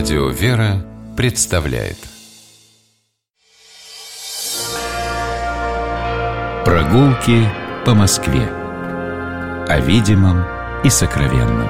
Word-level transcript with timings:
Радио 0.00 0.30
«Вера» 0.30 0.82
представляет 1.14 1.98
Прогулки 6.64 7.46
по 7.84 7.92
Москве 7.92 8.48
О 9.68 9.78
видимом 9.80 10.42
и 10.84 10.88
сокровенном 10.88 11.68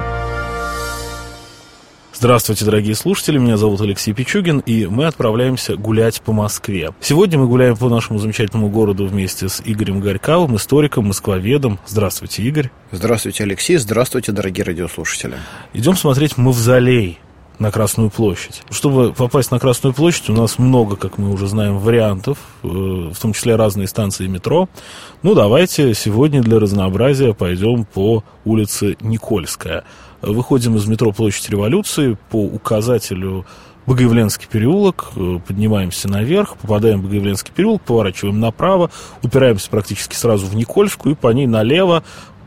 Здравствуйте, 2.13 2.63
дорогие 2.63 2.95
слушатели, 2.95 3.37
меня 3.37 3.57
зовут 3.57 3.81
Алексей 3.81 4.13
Пичугин, 4.13 4.59
и 4.59 4.85
мы 4.85 5.07
отправляемся 5.07 5.75
гулять 5.75 6.21
по 6.21 6.31
Москве. 6.31 6.91
Сегодня 7.01 7.37
мы 7.37 7.47
гуляем 7.47 7.75
по 7.75 7.89
нашему 7.89 8.17
замечательному 8.17 8.69
городу 8.69 9.07
вместе 9.07 9.49
с 9.49 9.61
Игорем 9.65 9.99
Горьковым, 9.99 10.55
историком, 10.55 11.07
москвоведом. 11.07 11.79
Здравствуйте, 11.85 12.43
Игорь. 12.43 12.71
Здравствуйте, 12.91 13.43
Алексей. 13.43 13.75
Здравствуйте, 13.75 14.31
дорогие 14.31 14.63
радиослушатели. 14.63 15.35
Идем 15.73 15.97
смотреть 15.97 16.37
мавзолей 16.37 17.19
на 17.59 17.71
Красную 17.71 18.09
площадь. 18.09 18.63
Чтобы 18.69 19.13
попасть 19.13 19.51
на 19.51 19.59
Красную 19.59 19.93
площадь, 19.93 20.29
у 20.29 20.33
нас 20.33 20.57
много, 20.59 20.95
как 20.95 21.17
мы 21.17 21.31
уже 21.31 21.47
знаем, 21.47 21.77
вариантов, 21.77 22.37
э, 22.63 22.67
в 22.67 23.17
том 23.19 23.33
числе 23.33 23.55
разные 23.55 23.87
станции 23.87 24.27
метро. 24.27 24.67
Ну, 25.23 25.35
давайте 25.35 25.93
сегодня 25.93 26.41
для 26.41 26.59
разнообразия 26.59 27.33
пойдем 27.33 27.85
по 27.85 28.23
улице 28.45 28.97
Никольская. 29.01 29.83
Выходим 30.21 30.75
из 30.75 30.85
метро 30.85 31.11
Площадь 31.11 31.49
Революции 31.49 32.17
по 32.29 32.43
указателю 32.43 33.45
Богоявленский 33.87 34.47
переулок, 34.47 35.11
э, 35.15 35.39
поднимаемся 35.45 36.07
наверх, 36.07 36.55
попадаем 36.57 36.99
в 36.99 37.03
Богоявленский 37.03 37.51
переулок, 37.53 37.81
поворачиваем 37.81 38.39
направо, 38.39 38.91
упираемся 39.23 39.69
практически 39.69 40.15
сразу 40.15 40.45
в 40.45 40.55
Никольскую, 40.55 41.15
и 41.15 41.17
по 41.17 41.29
ней 41.29 41.47
налево 41.47 42.03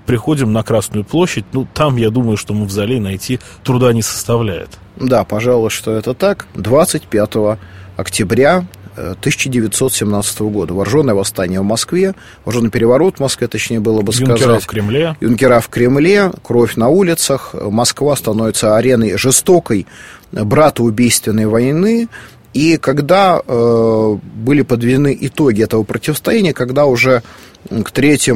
приходим 0.07 0.53
на 0.53 0.63
Красную 0.63 1.05
площадь. 1.05 1.45
Ну, 1.53 1.67
там, 1.73 1.97
я 1.97 2.11
думаю, 2.11 2.37
что 2.37 2.55
мавзолей 2.55 3.01
найти 3.01 3.41
труда 3.63 3.93
не 3.93 4.03
составляет. 4.03 4.71
Да, 4.97 5.25
пожалуй, 5.25 5.71
что 5.71 5.93
это 5.93 6.15
так. 6.15 6.47
25 6.55 7.59
октября 7.97 8.65
1917 8.97 10.41
года. 10.43 10.75
Вооруженное 10.75 11.15
восстание 11.15 11.61
в 11.61 11.65
Москве, 11.65 12.15
вооруженный 12.45 12.71
переворот 12.71 13.17
в 13.17 13.21
Москве, 13.21 13.49
точнее 13.49 13.81
было 13.81 14.03
бы 14.03 14.13
сказать. 14.13 14.41
Юнкера 14.41 14.59
в 14.61 14.67
Кремле. 14.67 15.17
Юнкера 15.21 15.61
в 15.61 15.69
Кремле, 15.69 16.31
кровь 16.43 16.77
на 16.77 16.89
улицах. 16.89 17.55
Москва 17.55 18.15
становится 18.17 18.77
ареной 18.77 19.17
жестокой, 19.17 19.87
братоубийственной 20.33 21.47
войны. 21.47 22.09
И 22.53 22.77
когда 22.77 23.41
э, 23.45 24.17
были 24.37 24.63
подведены 24.63 25.17
итоги 25.21 25.63
этого 25.63 25.83
противостояния, 25.83 26.53
когда 26.53 26.87
уже 26.87 27.23
к 27.69 27.91
3 27.91 28.33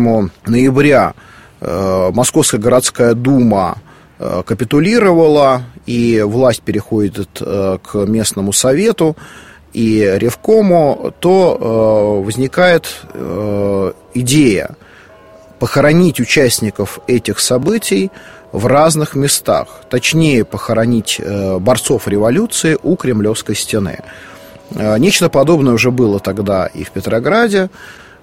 ноября 0.46 1.14
э, 1.16 1.37
Московская 1.60 2.58
городская 2.58 3.14
дума 3.14 3.78
э, 4.18 4.42
капитулировала, 4.46 5.62
и 5.86 6.22
власть 6.22 6.62
переходит 6.62 7.40
э, 7.40 7.78
к 7.82 7.94
местному 8.06 8.52
совету, 8.52 9.16
и 9.72 10.14
Ревкому, 10.18 11.12
то 11.20 11.58
э, 12.20 12.24
возникает 12.24 13.02
э, 13.12 13.92
идея 14.14 14.76
похоронить 15.58 16.20
участников 16.20 17.00
этих 17.06 17.40
событий 17.40 18.10
в 18.52 18.66
разных 18.66 19.14
местах. 19.14 19.82
Точнее, 19.90 20.44
похоронить 20.44 21.20
э, 21.20 21.58
борцов 21.58 22.08
революции 22.08 22.78
у 22.82 22.96
Кремлевской 22.96 23.54
стены. 23.54 24.00
Э, 24.70 24.98
нечто 24.98 25.28
подобное 25.28 25.74
уже 25.74 25.90
было 25.90 26.18
тогда 26.20 26.66
и 26.66 26.84
в 26.84 26.90
Петрограде. 26.90 27.68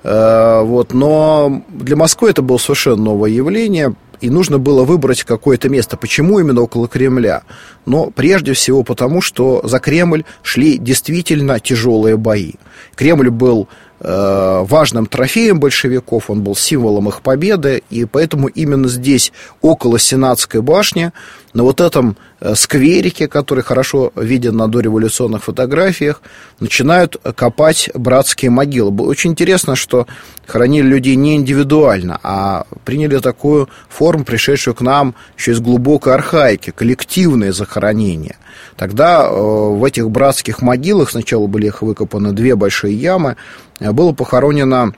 Э, 0.05 0.61
вот, 0.61 0.93
но 0.93 1.63
для 1.69 1.95
Москвы 1.95 2.29
это 2.29 2.43
было 2.43 2.59
совершенно 2.59 2.97
новое 2.97 3.31
явление 3.31 3.95
и 4.21 4.29
нужно 4.29 4.59
было 4.59 4.83
выбрать 4.83 5.23
какое-то 5.23 5.67
место. 5.67 5.97
Почему 5.97 6.39
именно 6.39 6.61
около 6.61 6.87
Кремля? 6.87 7.41
Но 7.85 8.11
прежде 8.11 8.53
всего 8.53 8.83
потому, 8.83 9.21
что 9.21 9.61
за 9.63 9.79
Кремль 9.79 10.23
шли 10.43 10.77
действительно 10.77 11.59
тяжелые 11.59 12.17
бои. 12.17 12.53
Кремль 12.95 13.29
был 13.29 13.67
э, 13.99 14.63
важным 14.67 15.07
трофеем 15.07 15.59
большевиков, 15.59 16.29
он 16.29 16.43
был 16.43 16.55
символом 16.55 17.09
их 17.09 17.21
победы, 17.21 17.81
и 17.89 18.05
поэтому 18.05 18.47
именно 18.47 18.87
здесь, 18.87 19.33
около 19.61 19.97
Сенатской 19.97 20.61
башни, 20.61 21.11
на 21.55 21.63
вот 21.63 21.79
этом 21.79 22.17
э, 22.41 22.53
скверике, 22.53 23.29
который 23.29 23.63
хорошо 23.63 24.11
виден 24.15 24.57
на 24.57 24.67
дореволюционных 24.67 25.45
фотографиях, 25.45 26.21
начинают 26.59 27.15
копать 27.35 27.89
братские 27.93 28.51
могилы. 28.51 28.91
Очень 29.03 29.31
интересно, 29.31 29.77
что 29.77 30.05
хоронили 30.45 30.85
людей 30.85 31.15
не 31.15 31.37
индивидуально, 31.37 32.19
а 32.23 32.65
приняли 32.83 33.19
такую 33.19 33.69
форму, 33.87 34.25
пришедшую 34.25 34.75
к 34.75 34.81
нам 34.81 35.15
еще 35.37 35.53
из 35.53 35.61
глубокой 35.61 36.13
архаики, 36.13 36.71
коллективное 36.71 37.53
захоронение. 37.53 38.35
Тогда 38.75 39.25
э, 39.25 39.31
в 39.31 39.81
этих 39.85 40.11
братских 40.11 40.61
могилах, 40.61 41.09
сначала 41.09 41.47
были 41.47 41.67
их 41.67 41.81
выкопаны 41.81 42.33
две 42.33 42.55
большие 42.55 42.93
ямы, 42.93 43.37
э, 43.79 43.93
было 43.93 44.11
похоронено 44.11 44.93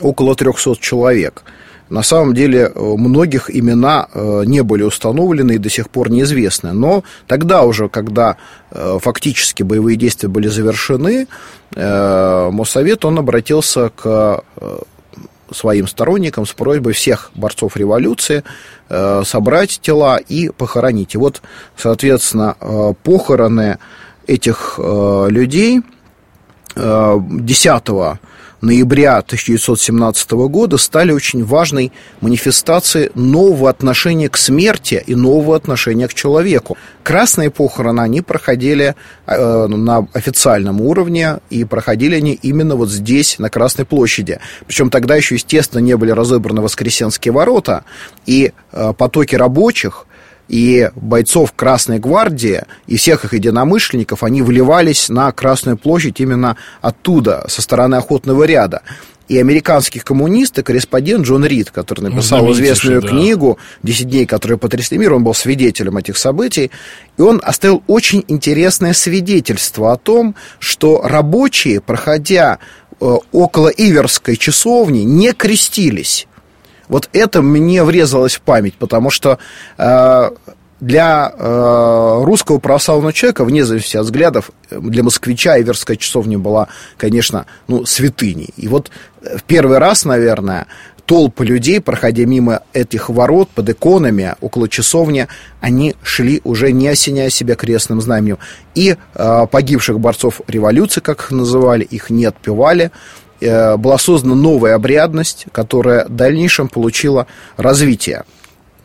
около 0.00 0.36
300 0.36 0.76
человек– 0.76 1.42
на 1.88 2.02
самом 2.02 2.34
деле 2.34 2.72
э, 2.74 2.80
многих 2.80 3.54
имена 3.54 4.08
э, 4.12 4.42
не 4.44 4.62
были 4.62 4.82
установлены 4.82 5.52
и 5.52 5.58
до 5.58 5.70
сих 5.70 5.88
пор 5.88 6.10
неизвестны. 6.10 6.72
Но 6.72 7.04
тогда 7.26 7.62
уже, 7.62 7.88
когда 7.88 8.36
э, 8.70 8.98
фактически 9.00 9.62
боевые 9.62 9.96
действия 9.96 10.28
были 10.28 10.48
завершены, 10.48 11.26
Моссовет, 11.74 13.04
он 13.04 13.18
обратился 13.18 13.90
к 13.90 14.40
своим 15.50 15.88
сторонникам 15.88 16.46
с 16.46 16.52
просьбой 16.52 16.92
всех 16.92 17.32
борцов 17.34 17.76
революции 17.76 18.44
собрать 18.88 19.80
тела 19.82 20.16
и 20.16 20.48
похоронить. 20.50 21.16
И 21.16 21.18
вот, 21.18 21.42
соответственно, 21.76 22.56
похороны 23.02 23.78
этих 24.28 24.78
людей 24.78 25.82
10 26.76 27.82
ноября 28.60 29.18
1917 29.18 30.30
года 30.48 30.76
стали 30.78 31.12
очень 31.12 31.44
важной 31.44 31.92
манифестацией 32.20 33.10
нового 33.14 33.70
отношения 33.70 34.28
к 34.28 34.36
смерти 34.36 35.02
и 35.06 35.14
нового 35.14 35.56
отношения 35.56 36.08
к 36.08 36.14
человеку. 36.14 36.76
Красные 37.02 37.50
похороны, 37.50 38.00
они 38.00 38.20
проходили 38.20 38.94
э, 39.26 39.66
на 39.66 40.06
официальном 40.12 40.80
уровне, 40.80 41.38
и 41.50 41.64
проходили 41.64 42.16
они 42.16 42.32
именно 42.32 42.76
вот 42.76 42.90
здесь, 42.90 43.38
на 43.38 43.50
Красной 43.50 43.84
площади. 43.84 44.40
Причем 44.66 44.90
тогда 44.90 45.16
еще, 45.16 45.36
естественно, 45.36 45.80
не 45.80 45.96
были 45.96 46.10
разобраны 46.10 46.62
Воскресенские 46.62 47.32
ворота, 47.32 47.84
и 48.26 48.52
э, 48.72 48.92
потоки 48.96 49.34
рабочих– 49.34 50.06
и 50.48 50.90
бойцов 50.94 51.52
Красной 51.54 51.98
Гвардии, 51.98 52.62
и 52.86 52.96
всех 52.96 53.24
их 53.24 53.34
единомышленников, 53.34 54.22
они 54.22 54.42
вливались 54.42 55.08
на 55.08 55.30
Красную 55.32 55.76
площадь 55.76 56.20
именно 56.20 56.56
оттуда, 56.80 57.44
со 57.48 57.62
стороны 57.62 57.96
охотного 57.96 58.44
ряда. 58.44 58.82
И 59.28 59.38
американский 59.38 59.98
коммунист 59.98 60.56
и 60.58 60.62
корреспондент 60.62 61.26
Джон 61.26 61.44
Рид, 61.44 61.72
который 61.72 62.02
ну, 62.02 62.10
написал 62.10 62.44
ну, 62.44 62.52
известную 62.52 63.02
да. 63.02 63.08
книгу 63.08 63.58
«Десять 63.82 64.08
дней, 64.08 64.24
которые 64.24 64.56
потрясли 64.56 64.98
мир», 64.98 65.14
он 65.14 65.24
был 65.24 65.34
свидетелем 65.34 65.96
этих 65.96 66.16
событий, 66.16 66.70
и 67.18 67.22
он 67.22 67.40
оставил 67.42 67.82
очень 67.88 68.24
интересное 68.28 68.92
свидетельство 68.92 69.92
о 69.92 69.96
том, 69.96 70.36
что 70.60 71.02
рабочие, 71.02 71.80
проходя 71.80 72.60
э, 73.00 73.16
около 73.32 73.68
Иверской 73.68 74.36
часовни, 74.36 75.00
не 75.00 75.32
крестились 75.32 76.28
вот 76.88 77.08
это 77.12 77.42
мне 77.42 77.84
врезалось 77.84 78.36
в 78.36 78.40
память, 78.40 78.74
потому 78.74 79.10
что 79.10 79.38
э, 79.78 80.30
для 80.80 81.32
э, 81.36 82.20
русского 82.22 82.58
православного 82.58 83.12
человека, 83.12 83.44
вне 83.44 83.64
зависимости 83.64 83.96
от 83.96 84.04
взглядов, 84.04 84.50
для 84.70 85.02
москвича 85.02 85.58
Иверская 85.58 85.96
часовня 85.96 86.38
была, 86.38 86.68
конечно, 86.96 87.46
ну, 87.66 87.86
святыней. 87.86 88.50
И 88.56 88.68
вот 88.68 88.90
в 89.22 89.42
первый 89.44 89.78
раз, 89.78 90.04
наверное, 90.04 90.66
толпы 91.06 91.46
людей, 91.46 91.80
проходя 91.80 92.24
мимо 92.24 92.60
этих 92.72 93.08
ворот 93.08 93.48
под 93.50 93.70
иконами 93.70 94.34
около 94.40 94.68
часовни, 94.68 95.28
они 95.60 95.94
шли 96.02 96.40
уже 96.44 96.72
не 96.72 96.88
осеняя 96.88 97.30
себя 97.30 97.54
крестным 97.54 98.00
знаменем. 98.02 98.38
И 98.74 98.96
э, 99.14 99.46
погибших 99.50 99.98
борцов 99.98 100.42
революции, 100.46 101.00
как 101.00 101.20
их 101.20 101.30
называли, 101.30 101.84
их 101.84 102.10
не 102.10 102.26
отпевали, 102.26 102.90
Э, 102.90 102.92
была 103.40 103.98
создана 103.98 104.34
новая 104.34 104.74
обрядность, 104.74 105.46
которая 105.52 106.06
в 106.06 106.14
дальнейшем 106.16 106.68
получила 106.68 107.26
развитие. 107.56 108.24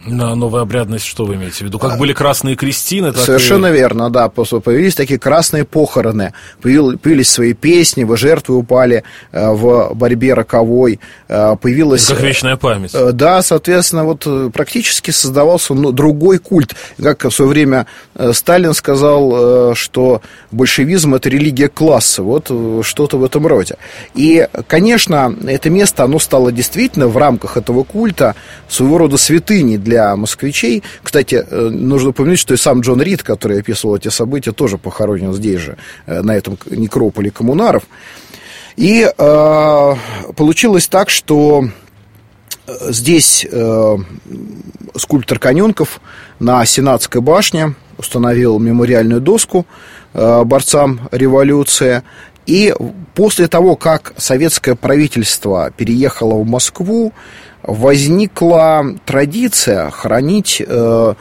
На 0.05 0.33
новая 0.33 0.63
обрядность, 0.63 1.05
что 1.05 1.25
вы 1.25 1.35
имеете 1.35 1.57
в 1.57 1.61
виду? 1.61 1.77
Как 1.77 1.99
были 1.99 2.13
красные 2.13 2.55
крестины, 2.55 3.11
так 3.11 3.23
Совершенно 3.23 3.67
и... 3.67 3.71
верно, 3.71 4.09
да. 4.09 4.29
Появились 4.29 4.95
такие 4.95 5.19
красные 5.19 5.63
похороны, 5.63 6.33
появились 6.61 7.29
свои 7.29 7.53
песни, 7.53 8.03
вы 8.03 8.17
жертвы 8.17 8.55
упали 8.55 9.03
э, 9.31 9.51
в 9.51 9.93
борьбе 9.93 10.33
роковой, 10.33 10.99
э, 11.27 11.55
появилась... 11.61 12.07
Как 12.07 12.21
вечная 12.21 12.55
память. 12.55 12.91
Э, 12.95 13.11
да, 13.11 13.43
соответственно, 13.43 14.03
вот 14.03 14.25
практически 14.53 15.11
создавался 15.11 15.75
ну, 15.75 15.91
другой 15.91 16.39
культ. 16.39 16.75
Как 17.01 17.25
в 17.25 17.31
свое 17.31 17.51
время 17.51 17.85
Сталин 18.33 18.73
сказал, 18.73 19.75
что 19.75 20.21
большевизм– 20.51 21.13
это 21.15 21.29
религия 21.29 21.67
класса, 21.67 22.23
вот 22.23 22.45
что-то 22.85 23.17
в 23.17 23.23
этом 23.23 23.45
роде. 23.45 23.75
И, 24.15 24.47
конечно, 24.67 25.35
это 25.45 25.69
место, 25.69 26.03
оно 26.03 26.17
стало 26.17 26.51
действительно 26.51 27.07
в 27.07 27.17
рамках 27.17 27.57
этого 27.57 27.83
культа 27.83 28.35
своего 28.67 28.97
рода 28.97 29.17
святыней 29.17 29.77
для 29.77 29.90
для 29.91 30.15
москвичей. 30.15 30.83
Кстати, 31.03 31.35
э, 31.35 31.69
нужно 31.69 32.09
упомянуть, 32.09 32.39
что 32.39 32.53
и 32.53 32.57
сам 32.57 32.79
Джон 32.79 33.01
Рид, 33.01 33.23
который 33.23 33.59
описывал 33.59 33.97
эти 33.97 34.07
события, 34.07 34.53
тоже 34.53 34.77
похоронен 34.77 35.33
здесь 35.33 35.59
же, 35.59 35.77
э, 36.05 36.21
на 36.21 36.31
этом 36.31 36.57
некрополе 36.69 37.29
коммунаров. 37.29 37.83
И 38.77 39.05
э, 39.05 39.95
получилось 40.37 40.87
так, 40.87 41.09
что 41.09 41.65
здесь 42.89 43.45
э, 43.51 43.97
скульптор 44.95 45.39
Коненков 45.39 45.99
на 46.39 46.65
Сенатской 46.65 47.19
башне 47.19 47.75
установил 47.97 48.59
мемориальную 48.59 49.19
доску 49.19 49.65
э, 50.13 50.43
борцам 50.45 51.09
революции. 51.11 52.03
И 52.51 52.73
после 53.15 53.47
того, 53.47 53.77
как 53.77 54.13
советское 54.17 54.75
правительство 54.75 55.71
переехало 55.71 56.33
в 56.33 56.45
Москву, 56.45 57.13
возникла 57.63 58.83
традиция 59.05 59.89
хранить 59.89 60.61
э, 60.67 61.13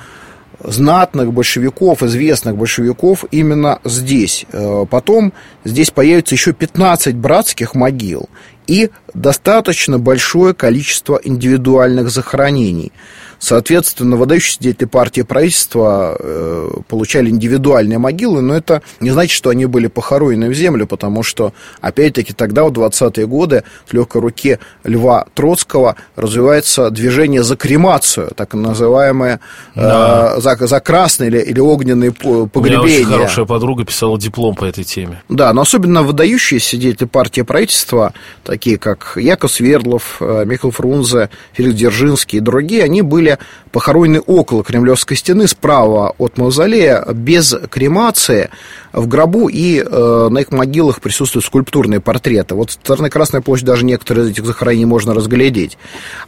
знатных 0.59 1.33
большевиков, 1.33 2.03
известных 2.03 2.57
большевиков 2.57 3.25
именно 3.31 3.79
здесь. 3.85 4.45
Э, 4.51 4.87
потом 4.91 5.33
здесь 5.65 5.93
появится 5.93 6.35
еще 6.35 6.53
15 6.53 7.15
братских 7.15 7.77
могил 7.77 8.29
и 8.67 8.91
достаточно 9.15 10.01
большое 10.01 10.53
количество 10.53 11.21
индивидуальных 11.23 12.11
захоронений. 12.11 12.91
Соответственно, 13.41 14.17
выдающиеся 14.17 14.61
деятели 14.61 14.87
партии 14.87 15.23
правительства 15.23 16.15
э, 16.19 16.71
получали 16.89 17.31
индивидуальные 17.31 17.99
могилы, 17.99 18.43
но 18.43 18.55
это 18.55 18.83
не 19.01 19.11
значит, 19.11 19.33
что 19.33 19.49
они 19.49 19.65
были 19.65 19.87
похоронены 19.87 20.51
в 20.51 20.55
землю, 20.55 20.87
потому 20.87 21.23
что, 21.23 21.55
опять-таки, 21.81 22.35
тогда, 22.35 22.65
в 22.65 22.71
20-е 22.71 23.27
годы, 23.27 23.65
в 23.87 23.95
легкой 23.95 24.21
руке 24.21 24.59
Льва 24.85 25.25
Троцкого 25.33 25.97
развивается 26.17 26.91
движение 26.91 27.43
за 27.43 27.57
кремацию, 27.57 28.31
так 28.37 28.53
называемое, 28.53 29.41
э, 29.75 29.81
да. 29.81 30.39
за, 30.39 30.57
за 30.67 30.81
красные 30.81 31.31
или, 31.31 31.39
или 31.39 31.61
огненные 31.61 32.13
погребения. 32.13 32.53
У 32.55 32.63
меня 32.63 32.81
очень 32.83 33.05
хорошая 33.07 33.47
подруга 33.47 33.87
писала 33.87 34.19
диплом 34.21 34.55
по 34.55 34.67
этой 34.67 34.85
теме. 34.85 35.23
Да, 35.31 35.51
но 35.55 35.63
особенно 35.63 36.03
выдающиеся 36.03 36.77
деятели 36.77 37.09
партии 37.09 37.41
правительства, 37.41 38.13
такие 38.45 38.77
как 38.77 39.17
Яков 39.17 39.51
Свердлов, 39.51 40.19
э, 40.21 40.45
Михаил 40.45 40.73
Фрунзе, 40.73 41.31
Феликс 41.55 41.77
Дзержинский 41.77 42.39
и 42.39 42.41
другие, 42.41 42.85
они 42.85 43.01
были 43.01 43.30
были 43.31 43.39
похоронены 43.73 44.21
около 44.21 44.65
Кремлевской 44.65 45.17
стены, 45.17 45.47
справа 45.47 46.15
от 46.19 46.39
мавзолея, 46.39 47.05
без 47.13 47.55
кремации, 47.71 48.51
в 48.93 49.07
гробу, 49.07 49.49
и 49.49 49.79
э, 49.79 50.29
на 50.31 50.39
их 50.39 50.51
могилах 50.51 51.01
присутствуют 51.01 51.45
скульптурные 51.45 52.01
портреты. 52.01 52.57
Вот 52.57 52.73
со 52.73 52.79
стороны 52.79 53.09
Красной 53.09 53.41
площади 53.41 53.67
даже 53.67 53.85
некоторые 53.85 54.27
из 54.27 54.31
этих 54.31 54.45
захоронений 54.45 54.87
можно 54.87 55.15
разглядеть. 55.15 55.79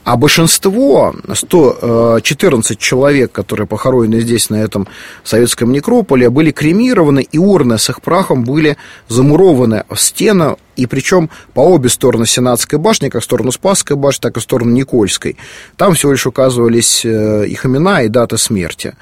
А 0.04 0.16
большинство, 0.16 1.14
114 1.32 2.78
человек, 2.78 3.32
которые 3.32 3.66
похоронены 3.66 4.20
здесь, 4.20 4.50
на 4.50 4.62
этом 4.62 4.86
советском 5.24 5.72
некрополе, 5.72 6.30
были 6.30 6.52
кремированы, 6.52 7.26
и 7.32 7.38
урны 7.38 7.78
с 7.78 7.90
их 7.90 8.00
прахом 8.00 8.44
были 8.44 8.76
замурованы 9.08 9.84
в 9.88 9.96
стену 9.96 10.58
и 10.76 10.86
причем 10.86 11.30
по 11.54 11.60
обе 11.60 11.88
стороны 11.88 12.26
Сенатской 12.26 12.78
башни, 12.78 13.08
как 13.08 13.22
в 13.22 13.24
сторону 13.24 13.52
Спасской 13.52 13.96
башни, 13.96 14.20
так 14.20 14.36
и 14.36 14.40
в 14.40 14.42
сторону 14.42 14.72
Никольской. 14.72 15.36
Там 15.76 15.94
всего 15.94 16.12
лишь 16.12 16.26
указывались 16.26 17.04
э, 17.04 17.46
их 17.46 17.66
имена 17.66 18.02
и 18.02 18.08
дата 18.08 18.36
смерти. 18.36 18.94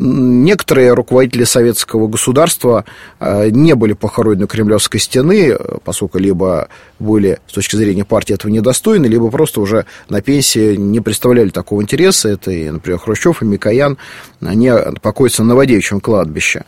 Некоторые 0.00 0.94
руководители 0.94 1.42
советского 1.42 2.06
государства 2.06 2.84
э, 3.18 3.50
не 3.50 3.74
были 3.74 3.94
похоронены 3.94 4.44
у 4.44 4.46
Кремлевской 4.46 5.00
стены, 5.00 5.56
поскольку 5.84 6.18
либо 6.18 6.68
были 7.00 7.40
с 7.48 7.52
точки 7.52 7.74
зрения 7.74 8.04
партии 8.04 8.32
этого 8.32 8.48
недостойны, 8.52 9.06
либо 9.06 9.28
просто 9.28 9.60
уже 9.60 9.86
на 10.08 10.22
пенсии 10.22 10.76
не 10.76 11.00
представляли 11.00 11.48
такого 11.48 11.82
интереса. 11.82 12.28
Это, 12.28 12.50
например, 12.50 13.00
Хрущев 13.00 13.42
и 13.42 13.44
Микоян, 13.44 13.98
они 14.40 14.70
покоятся 15.02 15.42
на 15.42 15.48
Новодевичьем 15.48 16.00
кладбище. 16.00 16.64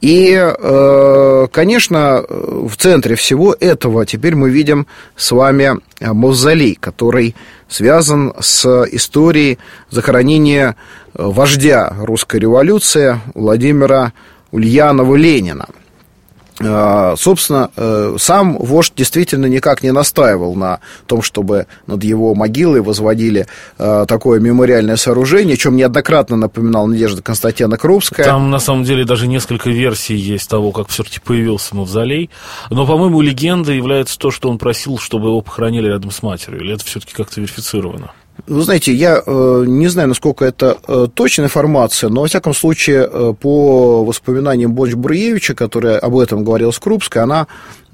И, 0.00 0.34
э, 0.34 1.46
конечно, 1.52 2.24
в 2.28 2.74
центре 2.76 3.16
всего 3.16 3.54
этого 3.58 4.06
теперь 4.06 4.34
мы 4.34 4.50
видим 4.50 4.86
с 5.14 5.30
вами 5.30 5.76
мавзолей, 6.00 6.76
который 6.80 7.36
связан 7.68 8.32
с 8.40 8.84
историей 8.90 9.58
захоронения 9.90 10.76
вождя 11.12 11.94
русской 11.98 12.40
революции 12.40 13.20
Владимира 13.34 14.12
Ульянова 14.52 15.16
Ленина– 15.16 15.66
собственно, 16.60 17.70
э, 17.76 18.16
сам 18.18 18.58
вождь 18.58 18.92
действительно 18.94 19.46
никак 19.46 19.82
не 19.82 19.92
настаивал 19.92 20.54
на 20.54 20.80
том, 21.06 21.22
чтобы 21.22 21.66
над 21.86 22.04
его 22.04 22.34
могилой 22.34 22.82
возводили 22.82 23.46
э, 23.78 24.04
такое 24.06 24.40
мемориальное 24.40 24.96
сооружение, 24.96 25.54
о 25.54 25.56
чем 25.56 25.76
неоднократно 25.76 26.36
напоминал 26.36 26.86
Надежда 26.86 27.22
Константина 27.22 27.78
Крупская. 27.78 28.26
Там, 28.26 28.50
на 28.50 28.58
самом 28.58 28.84
деле, 28.84 29.04
даже 29.04 29.26
несколько 29.26 29.70
версий 29.70 30.16
есть 30.16 30.50
того, 30.50 30.72
как 30.72 30.88
все-таки 30.88 31.18
появился 31.20 31.74
мавзолей. 31.74 32.30
Но, 32.68 32.86
по-моему, 32.86 33.20
легендой 33.20 33.76
является 33.76 34.18
то, 34.18 34.30
что 34.30 34.50
он 34.50 34.58
просил, 34.58 34.98
чтобы 34.98 35.28
его 35.28 35.40
похоронили 35.40 35.88
рядом 35.88 36.10
с 36.10 36.22
матерью. 36.22 36.60
Или 36.60 36.74
это 36.74 36.84
все-таки 36.84 37.14
как-то 37.14 37.40
верифицировано? 37.40 38.12
Вы 38.46 38.62
знаете, 38.62 38.92
я 38.92 39.22
э, 39.24 39.64
не 39.66 39.88
знаю, 39.88 40.08
насколько 40.08 40.44
это 40.44 40.78
э, 40.86 41.08
точная 41.12 41.46
информация, 41.46 42.10
но, 42.10 42.22
во 42.22 42.26
всяком 42.26 42.54
случае, 42.54 43.08
э, 43.10 43.34
по 43.38 44.04
воспоминаниям 44.04 44.72
Боч 44.72 44.94
Бруевича, 44.94 45.54
которая 45.54 45.98
об 45.98 46.18
этом 46.18 46.44
говорила 46.44 46.70
Скрупская, 46.70 47.24
она 47.24 47.46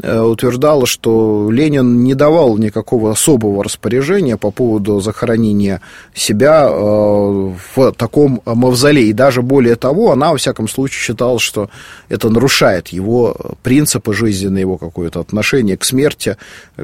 Э, 0.03 0.21
утверждала, 0.21 0.85
что 0.85 1.49
Ленин 1.51 2.05
не 2.05 2.15
давал 2.15 2.59
никакого 2.59 3.13
особого 3.13 3.65
распоряжения 3.65 4.37
по 4.37 4.51
поводу 4.51 5.01
захоронения 5.01 5.81
себя 6.15 6.69
в 6.69 7.93
таком 7.97 8.43
мавзолее. 8.45 9.09
И 9.09 9.13
даже 9.15 9.41
более 9.41 9.77
того, 9.77 10.13
она, 10.13 10.33
во 10.33 10.37
всяком 10.37 10.69
случае, 10.69 11.01
считала, 11.01 11.39
что 11.39 11.71
это 12.11 12.29
нарушает 12.29 12.89
его 12.89 13.37
принципы 13.63 14.13
жизненные, 14.13 14.63
его 14.63 14.77
какое-то 14.77 15.21
отношение 15.21 15.79
к 15.79 15.85
смерти, 15.85 16.37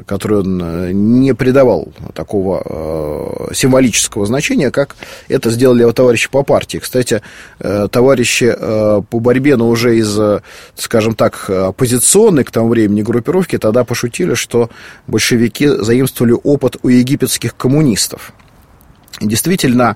которое 0.05 0.41
он 0.41 1.19
не 1.19 1.33
придавал 1.33 1.89
такого 2.15 3.49
символического 3.53 4.25
значения, 4.25 4.71
как 4.71 4.95
это 5.27 5.49
сделали 5.49 5.81
его 5.81 5.93
товарищи 5.93 6.29
по 6.29 6.43
партии. 6.43 6.77
Кстати, 6.77 7.21
товарищи 7.57 8.55
по 9.09 9.19
борьбе, 9.19 9.55
но 9.55 9.69
уже 9.69 9.97
из, 9.97 10.19
скажем 10.75 11.15
так, 11.15 11.49
оппозиционной 11.49 12.43
к 12.43 12.51
тому 12.51 12.69
времени 12.69 13.01
группировки 13.01 13.57
тогда 13.57 13.83
пошутили, 13.83 14.33
что 14.33 14.69
большевики 15.07 15.67
заимствовали 15.67 16.35
опыт 16.43 16.77
у 16.83 16.89
египетских 16.89 17.55
коммунистов. 17.55 18.33
Действительно, 19.21 19.95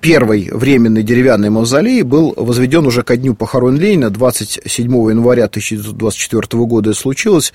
первый 0.00 0.48
временный 0.52 1.02
деревянный 1.02 1.50
мавзолей 1.50 2.02
был 2.02 2.32
возведен 2.36 2.86
уже 2.86 3.02
ко 3.02 3.16
дню 3.16 3.34
похорон 3.34 3.76
Ленина, 3.76 4.10
27 4.10 4.86
января 5.10 5.46
1924 5.46 6.64
года 6.64 6.90
это 6.90 6.98
случилось, 6.98 7.52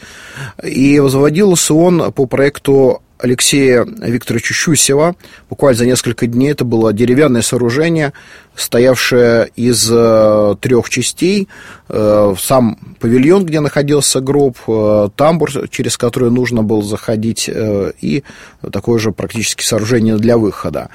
и 0.62 1.00
возводился 1.00 1.74
он 1.74 2.12
по 2.12 2.26
проекту 2.26 3.02
Алексея 3.20 3.86
Викторовича 3.86 4.54
Щусева. 4.54 5.16
Буквально 5.50 5.78
за 5.78 5.86
несколько 5.86 6.26
дней 6.26 6.52
это 6.52 6.64
было 6.64 6.94
деревянное 6.94 7.42
сооружение, 7.42 8.14
стоявшее 8.56 9.50
из 9.56 9.90
э, 9.92 10.56
трех 10.62 10.90
частей. 10.90 11.50
Э, 11.90 12.34
сам 12.40 12.96
павильон, 13.00 13.46
где 13.46 13.60
находился 13.60 14.22
гроб, 14.22 14.58
э, 14.68 15.10
тамбур, 15.16 15.68
через 15.70 15.98
который 15.98 16.32
нужно 16.32 16.64
было 16.64 16.82
заходить, 16.82 17.50
и 17.50 18.24
такое 18.72 19.00
же 19.00 19.12
практически 19.12 19.64
сооружение 19.64 20.18
для 20.18 20.38
выхода. 20.38 20.90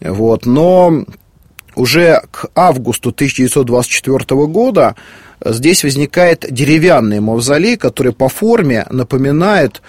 Вот. 0.00 0.44
Но 0.44 1.04
уже 1.74 2.22
к 2.30 2.48
августу 2.54 3.10
1924 3.10 4.46
года 4.46 4.94
здесь 5.44 5.84
возникает 5.84 6.46
деревянный 6.50 7.20
мавзолей, 7.20 7.76
который 7.76 8.12
по 8.12 8.28
форме 8.28 8.86
напоминает 8.90 9.82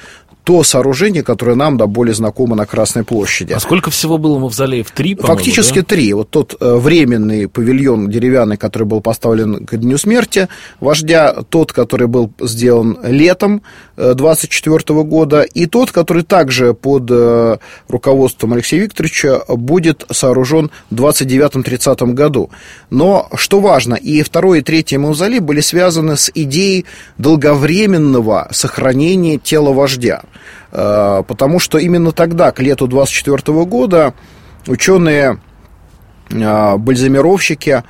то 0.44 0.64
сооружение, 0.64 1.24
которое 1.24 1.56
нам 1.56 1.78
да, 1.78 1.88
более 1.88 2.14
знакомо 2.14 2.56
на 2.56 2.66
Красной 2.66 3.04
площади. 3.04 3.54
А 3.54 3.60
сколько 3.60 3.92
всего 3.92 4.18
было 4.18 4.38
мавзолеев? 4.40 4.92
Три, 4.92 5.16
Фактически 5.16 5.80
да? 5.80 5.86
три. 5.86 6.14
Вот 6.14 6.30
тот 6.30 6.56
э, 6.60 6.76
временный 6.76 7.48
павильон 7.48 8.10
деревянный, 8.10 8.58
который 8.58 8.84
был 8.84 9.02
поставлен 9.02 9.66
к 9.66 9.78
Дню 9.78 9.98
смерти 9.98 10.50
вождя, 10.80 11.34
тот, 11.50 11.72
который 11.72 12.08
был 12.08 12.32
сделан 12.40 12.98
летом 13.04 13.62
24 13.96 14.78
э, 14.78 15.04
года, 15.04 15.42
и 15.42 15.66
тот, 15.66 15.92
который 15.92 16.24
также 16.24 16.74
под 16.74 17.10
э, 17.10 17.58
руководством 17.88 18.54
Алексея 18.54 18.82
Викторовича 18.82 19.42
будет 19.48 20.06
сооружен 20.12 20.72
в 20.90 20.96
29-30 20.96 22.14
году. 22.14 22.50
Но, 22.90 23.30
что 23.36 23.60
важно, 23.60 23.96
и 23.96 24.22
второй, 24.24 24.60
и 24.60 24.62
третий 24.62 24.98
мавзолей 24.98 25.40
были 25.40 25.62
связаны 25.62 26.18
с 26.18 26.32
идеей 26.34 26.86
долговременного 27.18 28.50
сохранения 28.52 29.38
тела 29.38 29.72
вождя. 29.74 30.24
Э, 30.72 31.24
потому 31.28 31.60
что 31.60 31.78
именно 31.78 32.12
тогда, 32.12 32.52
к 32.52 32.60
лету 32.60 32.88
24 32.88 33.66
года, 33.66 34.14
ученые, 34.68 35.40
э, 36.30 36.78
бальзамировщики 36.78 37.84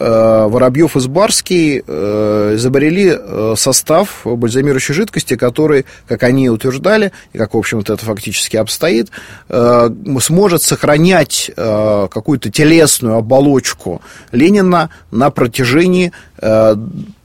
Воробьев 0.00 0.96
и 0.96 1.00
Сбарский 1.00 1.78
изобрели 1.80 3.18
состав 3.56 4.20
бальзамирующей 4.24 4.94
жидкости, 4.94 5.34
который, 5.34 5.86
как 6.06 6.22
они 6.22 6.48
утверждали, 6.48 7.10
и 7.32 7.38
как, 7.38 7.54
в 7.54 7.58
общем-то, 7.58 7.94
это 7.94 8.04
фактически 8.04 8.56
обстоит, 8.58 9.10
сможет 9.48 10.62
сохранять 10.62 11.50
какую-то 11.56 12.52
телесную 12.52 13.16
оболочку 13.16 14.00
Ленина 14.30 14.90
на 15.10 15.30
протяжении 15.32 16.12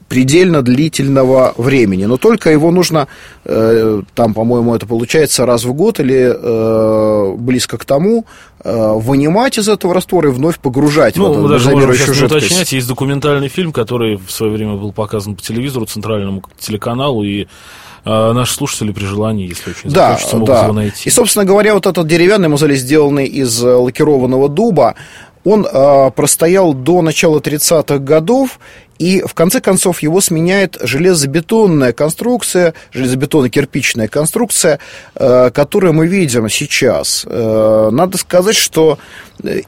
предельно 0.08 0.62
длительного 0.62 1.54
времени. 1.56 2.04
Но 2.04 2.16
только 2.16 2.50
его 2.50 2.70
нужно, 2.70 3.08
э, 3.44 4.02
там, 4.14 4.34
по-моему, 4.34 4.74
это 4.74 4.86
получается 4.86 5.46
раз 5.46 5.64
в 5.64 5.72
год 5.72 6.00
или 6.00 6.32
э, 6.34 7.34
близко 7.36 7.78
к 7.78 7.84
тому, 7.84 8.26
э, 8.62 8.92
вынимать 8.94 9.58
из 9.58 9.68
этого 9.68 9.94
раствора 9.94 10.30
и 10.30 10.32
вновь 10.32 10.58
погружать 10.58 11.16
ну, 11.16 11.32
в 11.32 11.42
мы 11.42 11.48
даже 11.48 11.70
можем 11.70 11.94
сейчас 11.94 12.18
не 12.18 12.24
уточнять, 12.24 12.72
есть 12.72 12.88
документальный 12.88 13.48
фильм, 13.48 13.72
который 13.72 14.16
в 14.16 14.30
свое 14.30 14.52
время 14.52 14.74
был 14.74 14.92
показан 14.92 15.36
по 15.36 15.42
телевизору, 15.42 15.86
центральному 15.86 16.42
телеканалу, 16.58 17.24
и 17.24 17.46
э, 18.04 18.32
наши 18.32 18.54
слушатели 18.54 18.92
при 18.92 19.04
желании, 19.04 19.48
если 19.48 19.70
очень 19.70 19.90
да, 19.90 20.10
захочется, 20.10 20.36
могут 20.36 20.54
да. 20.54 20.62
его 20.64 20.72
найти. 20.72 21.08
И, 21.08 21.10
собственно 21.10 21.44
говоря, 21.44 21.74
вот 21.74 21.86
этот 21.86 22.06
деревянный 22.06 22.48
мавзолей, 22.48 22.76
сделанный 22.76 23.26
из 23.26 23.60
лакированного 23.60 24.48
дуба, 24.48 24.94
он 25.44 25.66
э, 25.70 26.10
простоял 26.10 26.72
до 26.72 27.02
начала 27.02 27.38
30-х 27.38 27.98
годов, 27.98 28.58
и 28.98 29.22
в 29.22 29.34
конце 29.34 29.60
концов 29.60 30.02
его 30.02 30.20
сменяет 30.20 30.78
железобетонная 30.80 31.92
конструкция, 31.92 32.74
железобетонно-кирпичная 32.92 34.08
конструкция, 34.08 34.78
э, 35.14 35.50
которую 35.52 35.92
мы 35.92 36.06
видим 36.06 36.48
сейчас. 36.48 37.24
Э, 37.26 37.90
надо 37.90 38.18
сказать, 38.18 38.56
что 38.56 38.98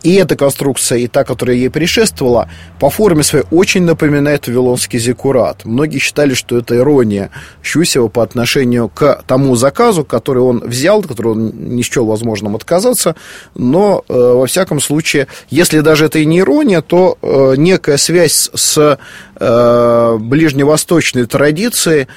и 0.02 0.14
эта 0.14 0.36
конструкция, 0.36 0.98
и 0.98 1.06
та, 1.08 1.24
которая 1.24 1.56
ей 1.56 1.70
предшествовала, 1.70 2.48
по 2.78 2.88
форме 2.88 3.24
своей 3.24 3.44
очень 3.50 3.82
напоминает 3.82 4.46
Вавилонский 4.46 4.98
зиккурат. 4.98 5.64
Многие 5.64 5.98
считали, 5.98 6.34
что 6.34 6.58
это 6.58 6.76
ирония 6.76 7.30
Щусева 7.62 8.08
по 8.08 8.22
отношению 8.22 8.88
к 8.88 9.22
тому 9.26 9.56
заказу, 9.56 10.04
который 10.04 10.42
он 10.42 10.60
взял, 10.60 11.02
который 11.02 11.32
он 11.32 11.50
не 11.74 11.82
счел 11.82 12.06
возможным 12.06 12.54
отказаться, 12.54 13.16
но, 13.54 14.04
э, 14.08 14.12
во 14.12 14.46
всяком 14.46 14.80
случае, 14.80 15.26
если 15.50 15.80
даже 15.80 16.06
это 16.06 16.20
и 16.20 16.26
не 16.26 16.38
ирония, 16.40 16.80
то 16.80 17.18
некая 17.56 17.96
связь 17.96 18.50
с 18.54 18.98
э, 19.36 20.16
ближневосточной 20.20 21.26
традиции, 21.26 22.08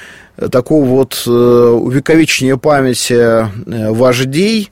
такого 0.52 0.86
вот 0.86 1.24
э, 1.26 1.30
увековечения 1.30 2.56
памяти 2.58 3.14
э, 3.14 3.92
вождей, 3.92 4.72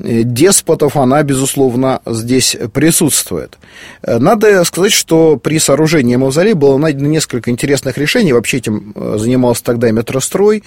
Э, 0.00 0.22
деспотов, 0.22 0.96
она, 0.96 1.22
безусловно, 1.22 2.00
здесь 2.06 2.56
присутствует. 2.72 3.58
Э, 4.02 4.18
надо 4.18 4.62
сказать, 4.64 4.92
что 4.92 5.36
при 5.36 5.58
сооружении 5.58 6.16
мавзолея 6.16 6.54
было 6.54 6.78
найдено 6.78 7.08
несколько 7.08 7.50
интересных 7.50 7.98
решений. 7.98 8.32
Вообще 8.32 8.58
этим 8.58 8.94
занимался 9.16 9.64
тогда 9.64 9.90
метрострой. 9.90 10.62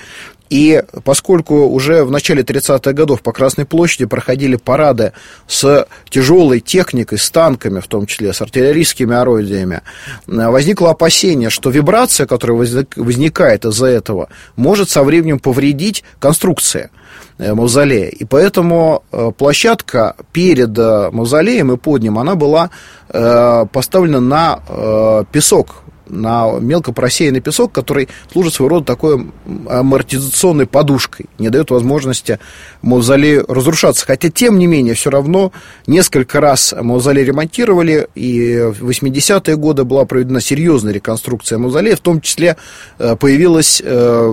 И 0.52 0.84
поскольку 1.04 1.66
уже 1.68 2.04
в 2.04 2.12
начале 2.12 2.44
30-х 2.44 2.94
годов 2.94 3.22
по 3.22 3.32
Красной 3.32 3.66
площади 3.66 4.06
проходили 4.06 4.58
парады 4.58 5.14
с 5.48 5.88
тяжелой 6.10 6.60
техникой, 6.60 7.18
с 7.18 7.32
танками, 7.32 7.80
в 7.80 7.88
том 7.88 8.06
числе 8.06 8.34
с 8.34 8.42
артиллерийскими 8.42 9.16
орудиями, 9.16 9.82
возникло 10.28 10.92
опасение, 10.92 11.50
что 11.50 11.70
вибрация, 11.70 12.28
которая 12.28 12.58
возникает 12.58 13.66
из-за 13.66 13.88
этого, 13.88 14.30
может 14.56 14.90
со 14.90 15.04
временем 15.04 15.40
повредить 15.40 16.04
конструкции– 16.20 16.90
Э, 17.42 17.56
мавзолея. 17.56 18.10
И 18.10 18.24
поэтому 18.24 19.04
э, 19.12 19.32
площадка 19.36 20.16
перед 20.32 20.78
э, 20.78 21.10
мавзолеем 21.12 21.72
и 21.72 21.78
под 21.78 22.04
ним, 22.04 22.20
она 22.20 22.36
была 22.36 22.70
поставлена 23.10 24.22
на 24.22 25.26
песок, 25.34 25.84
на 26.12 26.60
мелко 26.60 26.92
просеянный 26.92 27.40
песок, 27.40 27.72
который 27.72 28.10
служит 28.32 28.54
своего 28.54 28.76
рода 28.76 28.86
такой 28.86 29.32
амортизационной 29.68 30.66
подушкой, 30.66 31.28
не 31.40 31.50
дает 31.50 31.72
возможности 31.72 32.40
мавзолею 32.82 33.46
разрушаться. 33.48 34.06
Хотя, 34.06 34.30
тем 34.30 34.60
не 34.60 34.68
менее, 34.68 34.94
все 34.94 35.10
равно 35.10 35.52
несколько 35.88 36.42
раз 36.42 36.76
мавзолей 36.80 37.24
ремонтировали, 37.24 38.10
и 38.14 38.58
в 38.58 38.90
80-е 38.90 39.56
годы 39.56 39.86
была 39.86 40.06
проведена 40.06 40.42
серьезная 40.42 40.94
реконструкция 40.94 41.58
мавзолея, 41.58 41.96
в 41.96 42.02
том 42.02 42.22
числе 42.22 42.58
появилась 42.98 43.82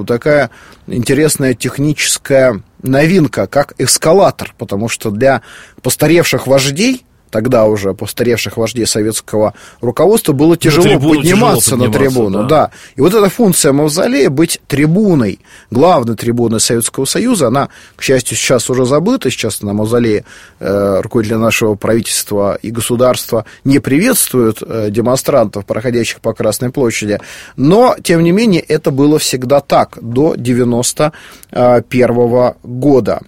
такая 0.07 0.51
интересная 0.87 1.55
техническая 1.55 2.61
новинка, 2.83 3.47
как 3.47 3.75
эскалатор, 3.79 4.55
потому 4.59 4.89
что 4.89 5.11
для 5.11 5.43
постаревших 5.83 6.47
вождей 6.47 7.05
тогда 7.31 7.67
уже 7.67 7.95
постаревших 7.95 8.57
вождей 8.57 8.87
советского 8.87 9.55
руководства 9.81 10.33
было 10.33 10.57
тяжело 10.57 10.85
трибуну 10.85 11.15
подниматься 11.15 11.71
тяжело 11.71 11.87
на 11.87 11.93
трибуну. 11.93 12.43
Да. 12.43 12.49
да. 12.49 12.71
И 12.97 13.01
вот 13.01 13.15
эта 13.15 13.29
функция 13.29 13.73
мавзолея 13.73 14.31
быть 14.31 14.61
трибуной, 14.67 15.41
главной 15.71 16.17
трибуной 16.17 16.61
Советского 16.61 17.05
Союза, 17.05 17.49
она, 17.49 17.69
к 17.97 18.03
счастью, 18.03 18.37
сейчас 18.37 18.71
уже 18.71 18.85
забыта. 18.85 19.31
Сейчас 19.31 19.63
на 19.63 19.73
мавзолее 19.73 20.25
э, 20.61 21.01
руководители 21.03 21.37
нашего 21.37 21.75
правительства 21.75 22.59
и 22.61 22.71
государства 22.71 23.45
не 23.65 23.79
приветствуют 23.79 24.63
э, 24.63 24.89
демонстрантов, 24.91 25.67
проходящих 25.67 26.21
по 26.21 26.33
Красной 26.33 26.71
площади. 26.71 27.19
Но, 27.57 27.97
тем 28.03 28.23
не 28.23 28.33
менее, 28.33 28.61
это 28.61 28.91
было 28.91 29.19
всегда 29.19 29.61
так 29.61 29.99
до 30.01 30.35
91 30.37 32.55
года. 32.63 33.21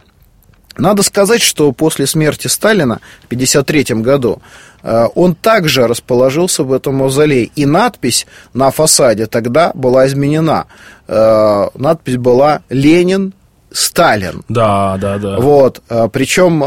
Надо 0.77 1.03
сказать, 1.03 1.43
что 1.43 1.73
после 1.73 2.07
смерти 2.07 2.47
Сталина 2.47 3.01
в 3.23 3.27
1953 3.27 4.03
году 4.03 4.41
э, 4.83 5.07
он 5.15 5.35
также 5.35 5.87
расположился 5.87 6.65
в 6.65 6.73
этом 6.73 6.97
мавзолее. 6.97 7.51
И 7.57 7.67
надпись 7.67 8.27
на 8.55 8.71
фасаде 8.71 9.27
тогда 9.27 9.73
была 9.75 10.07
изменена. 10.07 10.67
Э, 11.09 11.69
надпись 11.75 12.17
была 12.17 12.63
«Ленин, 12.69 13.35
Сталин». 13.73 14.43
Да, 14.49 14.97
да, 14.99 15.19
да. 15.19 15.39
Вот. 15.39 15.83
Э, 15.89 16.09
Причем, 16.11 16.65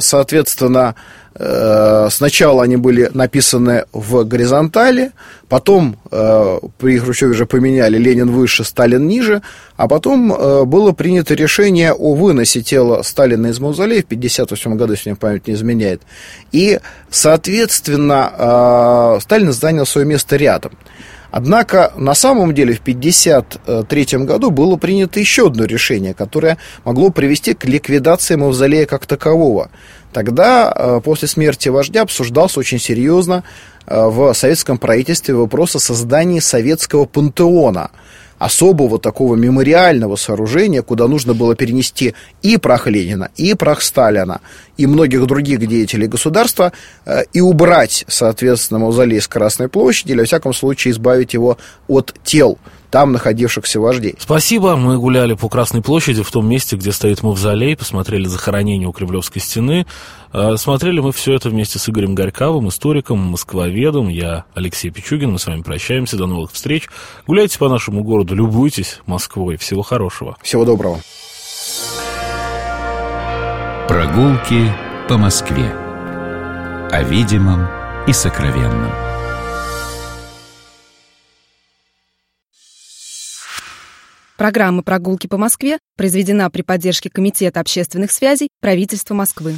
соответственно, 0.00 0.94
сначала 2.10 2.64
они 2.64 2.76
были 2.76 3.10
написаны 3.14 3.84
в 3.92 4.24
горизонтали, 4.24 5.12
потом 5.48 5.96
э, 6.10 6.58
при 6.78 6.98
Хрущеве 6.98 7.34
же 7.34 7.46
поменяли 7.46 7.96
Ленин 7.96 8.30
выше, 8.30 8.64
Сталин 8.64 9.06
ниже, 9.06 9.42
а 9.76 9.86
потом 9.86 10.32
э, 10.32 10.64
было 10.64 10.92
принято 10.92 11.34
решение 11.34 11.92
о 11.92 12.14
выносе 12.14 12.62
тела 12.62 13.02
Сталина 13.02 13.46
из 13.46 13.60
мавзолея 13.60 14.02
в 14.02 14.06
1958 14.06 14.76
году, 14.76 14.94
если 14.94 15.10
мне 15.10 15.16
память 15.16 15.46
не 15.46 15.54
изменяет. 15.54 16.02
И, 16.50 16.80
соответственно, 17.10 19.18
Сталин 19.20 19.52
занял 19.52 19.86
свое 19.86 20.06
место 20.06 20.36
рядом. 20.36 20.72
Однако 21.30 21.92
на 21.96 22.14
самом 22.14 22.54
деле 22.54 22.74
в 22.74 22.80
1953 22.80 24.24
году 24.24 24.50
было 24.50 24.76
принято 24.76 25.20
еще 25.20 25.48
одно 25.48 25.64
решение, 25.64 26.14
которое 26.14 26.56
могло 26.84 27.10
привести 27.10 27.54
к 27.54 27.64
ликвидации 27.66 28.36
мавзолея 28.36 28.86
как 28.86 29.06
такового. 29.06 29.70
Тогда, 30.12 30.72
э, 30.74 31.00
после 31.04 31.28
смерти 31.28 31.68
вождя, 31.68 32.02
обсуждался 32.02 32.60
очень 32.60 32.78
серьезно 32.78 33.44
э, 33.86 34.06
в 34.06 34.32
советском 34.34 34.78
правительстве 34.78 35.34
вопрос 35.34 35.76
о 35.76 35.78
создании 35.80 36.40
советского 36.40 37.04
пантеона– 37.04 37.90
особого 38.38 38.98
такого 38.98 39.36
мемориального 39.36 40.16
сооружения, 40.16 40.82
куда 40.82 41.08
нужно 41.08 41.34
было 41.34 41.54
перенести 41.54 42.14
и 42.42 42.56
прах 42.56 42.86
Ленина, 42.86 43.30
и 43.36 43.54
прах 43.54 43.82
Сталина, 43.82 44.40
и 44.76 44.86
многих 44.86 45.26
других 45.26 45.66
деятелей 45.66 46.06
государства, 46.06 46.72
э, 47.04 47.22
и 47.32 47.40
убрать, 47.40 48.04
соответственно, 48.08 48.80
мавзолей 48.80 49.20
с 49.20 49.28
Красной 49.28 49.68
площади, 49.68 50.12
или, 50.12 50.20
во 50.20 50.26
всяком 50.26 50.54
случае, 50.54 50.92
избавить 50.92 51.34
его 51.34 51.58
от 51.88 52.14
тел 52.24 52.58
там 52.90 53.12
находившихся 53.12 53.80
вождей. 53.80 54.14
Спасибо. 54.18 54.76
Мы 54.76 54.98
гуляли 54.98 55.34
по 55.34 55.48
Красной 55.48 55.82
площади 55.82 56.22
в 56.22 56.30
том 56.30 56.48
месте, 56.48 56.76
где 56.76 56.92
стоит 56.92 57.22
мавзолей, 57.22 57.76
посмотрели 57.76 58.26
захоронение 58.26 58.88
у 58.88 58.92
Кремлевской 58.92 59.42
стены. 59.42 59.86
Э, 60.32 60.56
смотрели 60.56 61.00
мы 61.00 61.12
все 61.12 61.34
это 61.34 61.48
вместе 61.48 61.78
с 61.78 61.88
Игорем 61.88 62.14
Горьковым, 62.14 62.68
историком, 62.68 63.18
москвоведом. 63.18 64.08
Я 64.08 64.44
Алексей 64.54 64.90
Пичугин. 64.90 65.32
Мы 65.32 65.38
с 65.38 65.46
вами 65.46 65.62
прощаемся. 65.62 66.16
До 66.16 66.26
новых 66.26 66.52
встреч. 66.52 66.88
Гуляйте 67.26 67.58
по 67.58 67.68
нашему 67.68 68.02
городу, 68.02 68.34
любуйтесь 68.34 69.00
Москвой. 69.06 69.56
Всего 69.56 69.82
хорошего. 69.82 70.36
Всего 70.42 70.64
доброго. 70.64 71.00
Прогулки 73.88 74.72
по 75.08 75.16
Москве. 75.16 75.72
О 76.90 77.02
видимом 77.02 77.66
и 78.06 78.12
сокровенном. 78.12 78.90
Программа 84.36 84.84
«Прогулки 84.84 85.26
по 85.26 85.36
Москве» 85.36 85.78
произведена 85.96 86.48
при 86.48 86.62
поддержке 86.62 87.10
Комитета 87.10 87.58
общественных 87.58 88.12
связей 88.12 88.48
правительства 88.60 89.14
Москвы. 89.14 89.56